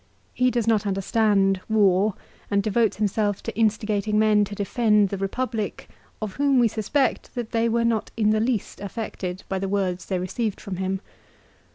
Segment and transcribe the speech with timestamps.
[0.33, 2.15] He does not understand war,
[2.49, 5.85] and devotes himself to instigating men to defend the Eepublic
[6.23, 10.07] of whom we suspect that they were not in' the least affected by the words
[10.07, 11.01] they received from him.